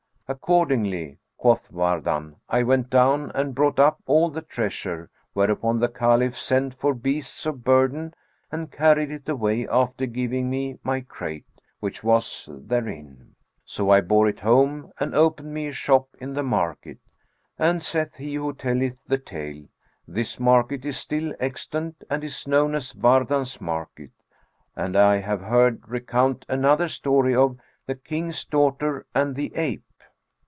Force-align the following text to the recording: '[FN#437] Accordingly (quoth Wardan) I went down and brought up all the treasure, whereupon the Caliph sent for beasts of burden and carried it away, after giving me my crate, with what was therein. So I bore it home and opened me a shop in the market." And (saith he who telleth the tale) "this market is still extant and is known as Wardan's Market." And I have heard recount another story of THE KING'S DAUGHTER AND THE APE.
'[FN#437] 0.31 0.37
Accordingly 0.37 1.19
(quoth 1.35 1.71
Wardan) 1.73 2.35
I 2.47 2.63
went 2.63 2.89
down 2.89 3.31
and 3.31 3.53
brought 3.53 3.81
up 3.81 3.99
all 4.05 4.29
the 4.29 4.41
treasure, 4.41 5.09
whereupon 5.33 5.79
the 5.81 5.89
Caliph 5.89 6.39
sent 6.39 6.73
for 6.73 6.93
beasts 6.93 7.45
of 7.45 7.65
burden 7.65 8.13
and 8.49 8.71
carried 8.71 9.11
it 9.11 9.27
away, 9.27 9.67
after 9.67 10.05
giving 10.05 10.49
me 10.49 10.79
my 10.83 11.01
crate, 11.01 11.45
with 11.81 11.95
what 12.05 12.05
was 12.05 12.49
therein. 12.53 13.35
So 13.65 13.89
I 13.89 13.99
bore 13.99 14.29
it 14.29 14.39
home 14.39 14.93
and 15.01 15.13
opened 15.13 15.53
me 15.53 15.67
a 15.67 15.73
shop 15.73 16.07
in 16.17 16.31
the 16.31 16.43
market." 16.43 16.99
And 17.59 17.83
(saith 17.83 18.15
he 18.15 18.35
who 18.35 18.53
telleth 18.53 19.03
the 19.05 19.17
tale) 19.17 19.65
"this 20.07 20.39
market 20.39 20.85
is 20.85 20.95
still 20.95 21.35
extant 21.41 22.05
and 22.09 22.23
is 22.23 22.47
known 22.47 22.73
as 22.73 22.95
Wardan's 22.95 23.59
Market." 23.59 24.11
And 24.77 24.95
I 24.95 25.17
have 25.17 25.41
heard 25.41 25.83
recount 25.89 26.45
another 26.47 26.87
story 26.87 27.35
of 27.35 27.57
THE 27.85 27.95
KING'S 27.95 28.45
DAUGHTER 28.45 29.07
AND 29.13 29.35
THE 29.35 29.51
APE. 29.57 29.83